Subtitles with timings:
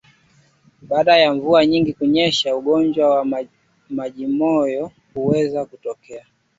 [0.81, 3.45] Baada ya mvua nyingi kunyesha ugonjwa wa
[3.89, 6.25] majimoyo huweza kutokea